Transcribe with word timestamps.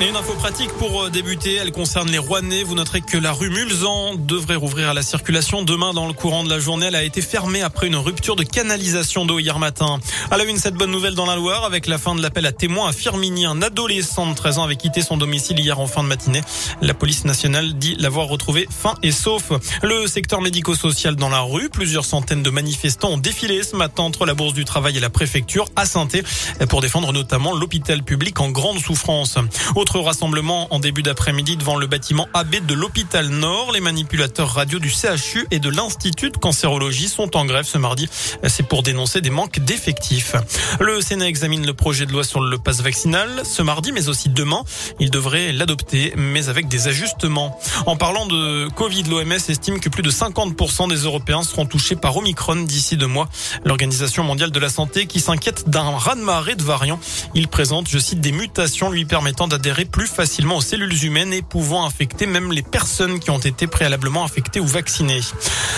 Et 0.00 0.06
une 0.06 0.14
info 0.14 0.34
pratique 0.34 0.70
pour 0.74 1.02
euh, 1.02 1.10
débuter, 1.10 1.56
elle 1.56 1.72
concerne 1.72 2.08
les 2.08 2.18
Rouennais. 2.18 2.62
Vous 2.62 2.76
noterez 2.76 3.00
que 3.00 3.18
la 3.18 3.32
rue 3.32 3.50
Mulzan 3.50 4.14
devrait 4.14 4.54
rouvrir 4.54 4.90
à 4.90 4.94
la 4.94 5.02
circulation 5.02 5.64
demain 5.64 5.92
dans 5.92 6.06
le 6.06 6.12
courant 6.12 6.44
de 6.44 6.48
la 6.48 6.60
journée. 6.60 6.86
Elle 6.86 6.94
a 6.94 7.02
été 7.02 7.20
fermée 7.20 7.62
après 7.62 7.88
une 7.88 7.96
rupture 7.96 8.36
de 8.36 8.44
canalisation 8.44 9.26
d'eau 9.26 9.40
hier 9.40 9.58
matin. 9.58 9.98
À 10.30 10.36
la 10.36 10.44
une, 10.44 10.56
cette 10.56 10.74
bonne 10.74 10.92
nouvelle 10.92 11.16
dans 11.16 11.26
la 11.26 11.34
Loire 11.34 11.64
avec 11.64 11.88
la 11.88 11.98
fin 11.98 12.14
de 12.14 12.22
l'appel 12.22 12.46
à 12.46 12.52
témoins 12.52 12.90
à 12.90 12.92
Firmini. 12.92 13.44
Un 13.44 13.60
adolescent 13.60 14.28
de 14.28 14.34
13 14.34 14.58
ans 14.58 14.62
avait 14.62 14.76
quitté 14.76 15.02
son 15.02 15.16
domicile 15.16 15.58
hier 15.58 15.80
en 15.80 15.88
fin 15.88 16.04
de 16.04 16.08
matinée. 16.08 16.42
La 16.80 16.94
police 16.94 17.24
nationale 17.24 17.72
dit 17.72 17.96
l'avoir 17.98 18.28
retrouvé 18.28 18.68
fin 18.70 18.94
et 19.02 19.10
sauf. 19.10 19.50
Le 19.82 20.06
secteur 20.06 20.40
médico-social 20.42 21.16
dans 21.16 21.28
la 21.28 21.40
rue. 21.40 21.70
Plusieurs 21.70 22.04
centaines 22.04 22.44
de 22.44 22.50
manifestants 22.50 23.10
ont 23.10 23.18
défilé 23.18 23.64
ce 23.64 23.74
matin 23.74 24.04
entre 24.04 24.26
la 24.26 24.34
Bourse 24.34 24.54
du 24.54 24.64
Travail 24.64 24.96
et 24.96 25.00
la 25.00 25.10
préfecture 25.10 25.66
à 25.74 25.86
saint 25.86 26.06
pour 26.68 26.82
défendre 26.82 27.12
notamment 27.12 27.52
l'hôpital 27.52 28.04
public 28.04 28.38
en 28.38 28.50
grande 28.50 28.78
souffrance. 28.78 29.38
Rassemblement 29.96 30.72
en 30.72 30.78
début 30.78 31.02
d'après-midi 31.02 31.56
devant 31.56 31.76
le 31.76 31.86
bâtiment 31.86 32.28
AB 32.34 32.66
de 32.66 32.74
l'hôpital 32.74 33.28
Nord. 33.28 33.72
Les 33.72 33.80
manipulateurs 33.80 34.52
radio 34.52 34.78
du 34.78 34.90
CHU 34.90 35.46
et 35.50 35.58
de 35.58 35.70
l'Institut 35.70 36.30
de 36.30 36.36
cancérologie 36.36 37.08
sont 37.08 37.36
en 37.36 37.46
grève 37.46 37.64
ce 37.64 37.78
mardi. 37.78 38.08
C'est 38.46 38.64
pour 38.64 38.82
dénoncer 38.82 39.20
des 39.20 39.30
manques 39.30 39.60
d'effectifs. 39.60 40.36
Le 40.78 41.00
Sénat 41.00 41.28
examine 41.28 41.66
le 41.66 41.72
projet 41.72 42.04
de 42.04 42.12
loi 42.12 42.24
sur 42.24 42.40
le 42.40 42.58
pass 42.58 42.82
vaccinal 42.82 43.42
ce 43.44 43.62
mardi, 43.62 43.92
mais 43.92 44.08
aussi 44.08 44.28
demain. 44.28 44.62
Il 45.00 45.10
devrait 45.10 45.52
l'adopter, 45.52 46.12
mais 46.16 46.48
avec 46.48 46.68
des 46.68 46.88
ajustements. 46.88 47.58
En 47.86 47.96
parlant 47.96 48.26
de 48.26 48.68
Covid, 48.74 49.04
l'OMS 49.04 49.32
estime 49.32 49.80
que 49.80 49.88
plus 49.88 50.02
de 50.02 50.10
50% 50.10 50.88
des 50.88 50.96
Européens 50.96 51.42
seront 51.42 51.66
touchés 51.66 51.96
par 51.96 52.16
Omicron 52.16 52.56
d'ici 52.56 52.96
deux 52.96 53.06
mois. 53.06 53.28
L'Organisation 53.64 54.24
mondiale 54.24 54.50
de 54.50 54.60
la 54.60 54.68
santé 54.68 55.06
qui 55.06 55.20
s'inquiète 55.20 55.68
d'un 55.68 55.96
raz-de-marée 55.96 56.56
de 56.56 56.62
variants. 56.62 57.00
Il 57.34 57.48
présente, 57.48 57.88
je 57.88 57.98
cite, 57.98 58.20
des 58.20 58.32
mutations 58.32 58.90
lui 58.90 59.04
permettant 59.04 59.48
d'adhérer 59.48 59.77
plus 59.84 60.06
facilement 60.06 60.56
aux 60.56 60.60
cellules 60.60 61.04
humaines 61.04 61.32
et 61.32 61.42
pouvant 61.42 61.84
infecter 61.84 62.26
même 62.26 62.52
les 62.52 62.62
personnes 62.62 63.20
qui 63.20 63.30
ont 63.30 63.38
été 63.38 63.66
préalablement 63.66 64.24
infectées 64.24 64.60
ou 64.60 64.66
vaccinées. 64.66 65.20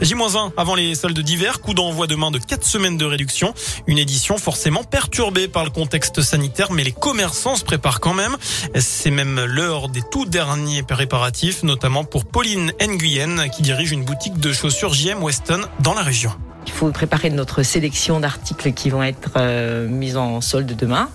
J-1 0.00 0.52
avant 0.56 0.74
les 0.74 0.94
soldes 0.94 1.18
d'hiver, 1.18 1.60
coup 1.60 1.74
d'envoi 1.74 2.06
demain 2.06 2.30
de 2.30 2.38
4 2.38 2.64
semaines 2.64 2.96
de 2.96 3.04
réduction. 3.04 3.54
Une 3.86 3.98
édition 3.98 4.38
forcément 4.38 4.84
perturbée 4.84 5.48
par 5.48 5.64
le 5.64 5.70
contexte 5.70 6.22
sanitaire, 6.22 6.72
mais 6.72 6.84
les 6.84 6.92
commerçants 6.92 7.56
se 7.56 7.64
préparent 7.64 8.00
quand 8.00 8.14
même. 8.14 8.36
C'est 8.78 9.10
même 9.10 9.44
l'heure 9.44 9.88
des 9.88 10.02
tout 10.10 10.26
derniers 10.26 10.82
préparatifs, 10.82 11.62
notamment 11.62 12.04
pour 12.04 12.24
Pauline 12.24 12.72
Nguyen 12.80 13.48
qui 13.48 13.62
dirige 13.62 13.92
une 13.92 14.04
boutique 14.04 14.38
de 14.38 14.52
chaussures 14.52 14.94
JM 14.94 15.22
Weston 15.22 15.62
dans 15.80 15.94
la 15.94 16.02
région. 16.02 16.32
Il 16.66 16.72
faut 16.72 16.90
préparer 16.90 17.30
notre 17.30 17.62
sélection 17.62 18.20
d'articles 18.20 18.72
qui 18.72 18.90
vont 18.90 19.02
être 19.02 19.32
euh, 19.36 19.88
mis 19.88 20.16
en 20.16 20.40
solde 20.40 20.74
demain, 20.76 21.08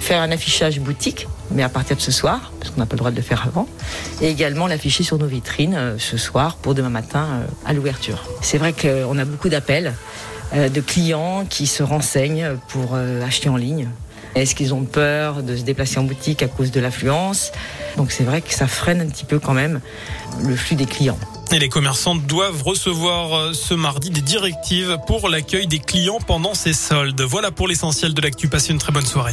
faire 0.00 0.20
un 0.20 0.30
affichage 0.32 0.80
boutique, 0.80 1.26
mais 1.50 1.62
à 1.62 1.68
partir 1.68 1.96
de 1.96 2.00
ce 2.00 2.12
soir, 2.12 2.52
parce 2.58 2.70
qu'on 2.70 2.80
n'a 2.80 2.86
pas 2.86 2.94
le 2.94 2.98
droit 2.98 3.10
de 3.10 3.16
le 3.16 3.22
faire 3.22 3.44
avant, 3.46 3.66
et 4.20 4.28
également 4.28 4.66
l'afficher 4.66 5.02
sur 5.02 5.18
nos 5.18 5.26
vitrines 5.26 5.74
euh, 5.74 5.98
ce 5.98 6.16
soir 6.16 6.56
pour 6.56 6.74
demain 6.74 6.90
matin 6.90 7.26
euh, 7.30 7.46
à 7.66 7.72
l'ouverture. 7.72 8.24
C'est 8.42 8.58
vrai 8.58 8.72
qu'on 8.72 9.18
a 9.18 9.24
beaucoup 9.24 9.48
d'appels 9.48 9.94
de 10.52 10.80
clients 10.80 11.44
qui 11.48 11.68
se 11.68 11.84
renseignent 11.84 12.56
pour 12.70 12.96
acheter 12.96 13.48
en 13.48 13.56
ligne. 13.56 13.88
Est-ce 14.34 14.54
qu'ils 14.54 14.74
ont 14.74 14.84
peur 14.84 15.42
de 15.42 15.56
se 15.56 15.62
déplacer 15.62 15.98
en 15.98 16.04
boutique 16.04 16.42
à 16.42 16.48
cause 16.48 16.70
de 16.70 16.80
l'affluence? 16.80 17.52
Donc 17.96 18.12
c'est 18.12 18.24
vrai 18.24 18.42
que 18.42 18.52
ça 18.52 18.66
freine 18.66 19.00
un 19.00 19.06
petit 19.06 19.24
peu 19.24 19.38
quand 19.38 19.54
même 19.54 19.80
le 20.42 20.54
flux 20.56 20.76
des 20.76 20.86
clients. 20.86 21.18
Et 21.52 21.58
les 21.58 21.68
commerçants 21.68 22.14
doivent 22.14 22.62
recevoir 22.62 23.36
euh, 23.36 23.52
ce 23.52 23.74
mardi 23.74 24.10
des 24.10 24.20
directives 24.20 24.98
pour 25.08 25.28
l'accueil 25.28 25.66
des 25.66 25.80
clients 25.80 26.20
pendant 26.24 26.54
ces 26.54 26.72
soldes. 26.72 27.20
Voilà 27.22 27.50
pour 27.50 27.66
l'essentiel 27.66 28.14
de 28.14 28.20
l'actu. 28.20 28.48
Passez 28.48 28.72
une 28.72 28.78
très 28.78 28.92
bonne 28.92 29.06
soirée. 29.06 29.32